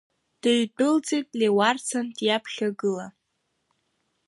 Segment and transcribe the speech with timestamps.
[0.41, 3.05] Дыҩдәылҵит, Леуарсан диаԥхьагыла.